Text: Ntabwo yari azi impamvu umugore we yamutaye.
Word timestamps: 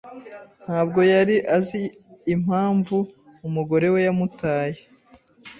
Ntabwo 0.65 0.99
yari 1.13 1.35
azi 1.55 1.79
impamvu 2.33 2.97
umugore 3.47 3.87
we 3.93 3.99
yamutaye. 4.07 4.79